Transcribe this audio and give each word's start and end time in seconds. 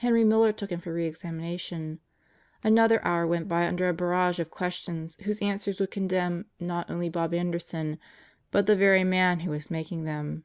Henry 0.00 0.22
Miller 0.22 0.52
took 0.52 0.68
him 0.70 0.80
for 0.80 0.92
re 0.92 1.06
examination. 1.06 1.98
Another 2.62 3.02
hour 3.06 3.26
went 3.26 3.48
by 3.48 3.66
under 3.66 3.88
a 3.88 3.94
barrage 3.94 4.38
of 4.38 4.50
questions 4.50 5.16
whose 5.22 5.40
answers 5.40 5.80
would 5.80 5.90
condemn 5.90 6.44
not 6.60 6.90
only 6.90 7.08
Bob 7.08 7.32
Anderson 7.32 7.98
but 8.50 8.66
the 8.66 8.76
very 8.76 9.02
man 9.02 9.40
who 9.40 9.50
was 9.50 9.70
making 9.70 10.04
them. 10.04 10.44